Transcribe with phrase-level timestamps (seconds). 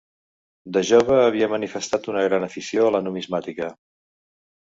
[0.77, 3.67] De jove havia manifestat una gran afició a la numismàtica.